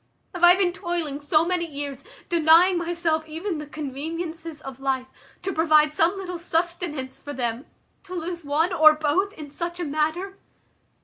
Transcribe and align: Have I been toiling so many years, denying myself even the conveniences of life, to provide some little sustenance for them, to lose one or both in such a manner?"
Have 0.33 0.43
I 0.43 0.55
been 0.55 0.73
toiling 0.73 1.21
so 1.21 1.45
many 1.45 1.67
years, 1.67 2.03
denying 2.27 2.79
myself 2.79 3.27
even 3.27 3.59
the 3.59 3.67
conveniences 3.67 4.59
of 4.59 4.79
life, 4.79 5.05
to 5.43 5.53
provide 5.53 5.93
some 5.93 6.17
little 6.17 6.39
sustenance 6.39 7.19
for 7.19 7.33
them, 7.33 7.67
to 8.05 8.15
lose 8.15 8.43
one 8.43 8.73
or 8.73 8.95
both 8.95 9.31
in 9.33 9.51
such 9.51 9.79
a 9.79 9.83
manner?" 9.85 10.37